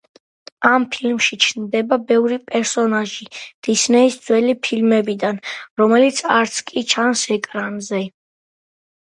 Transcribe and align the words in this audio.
ამ 0.67 0.85
ფილმში 0.93 1.35
ჩნდება 1.43 1.97
ბევრი 2.11 2.39
პერსონაჟი 2.51 3.27
დისნეის 3.69 4.17
ძველი 4.25 4.57
ფილმებიდან, 4.69 5.39
რომელიც 5.83 6.25
არც 6.41 6.59
კი 6.73 6.85
ჩანს 6.95 7.25
ეკრანზე. 7.39 8.03